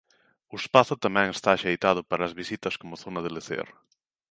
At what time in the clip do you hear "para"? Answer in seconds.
2.09-2.23